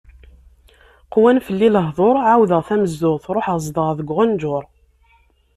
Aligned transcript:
Qwan 1.11 1.37
fell-i 1.45 1.69
lehḍur, 1.75 2.15
ɛawdeɣ 2.31 2.61
tamezduɣt 2.67 3.25
ruḥeɣ 3.35 3.57
zedɣeɣ 3.65 3.91
deg 3.99 4.09
uɣenǧur. 4.13 4.63